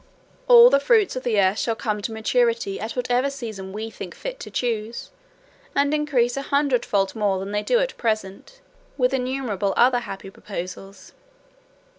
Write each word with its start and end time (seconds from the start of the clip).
All 0.47 0.71
the 0.71 0.79
fruits 0.79 1.15
of 1.15 1.21
the 1.21 1.39
earth 1.39 1.59
shall 1.59 1.75
come 1.75 2.01
to 2.01 2.11
maturity 2.11 2.79
at 2.79 2.93
whatever 2.93 3.29
season 3.29 3.71
we 3.71 3.91
think 3.91 4.15
fit 4.15 4.39
to 4.39 4.49
choose, 4.49 5.11
and 5.75 5.93
increase 5.93 6.35
a 6.35 6.41
hundred 6.41 6.83
fold 6.83 7.13
more 7.15 7.37
than 7.37 7.51
they 7.51 7.61
do 7.61 7.77
at 7.77 7.95
present; 7.97 8.61
with 8.97 9.13
innumerable 9.13 9.75
other 9.77 9.99
happy 9.99 10.31
proposals. 10.31 11.13